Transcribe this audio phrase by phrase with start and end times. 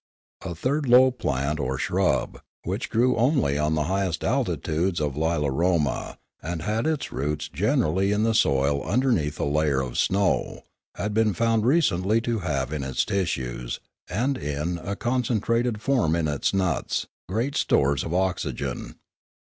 [0.43, 6.17] A third low plant or shrub, which grew only on the highest altitudes of Lilaroma,
[6.41, 10.63] and had its roots generally in the soil under neath a layer of snow,
[10.95, 13.79] had been found recently to have in its tissues,
[14.09, 18.95] and in a concentrated form in its nuts, great stores of oxygen.